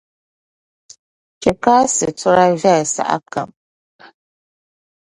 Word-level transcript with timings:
chɛ 1.41 1.51
ka 1.63 1.73
a 1.83 1.87
situra 1.95 2.45
viɛli 2.61 2.85
sahakam. 2.93 3.49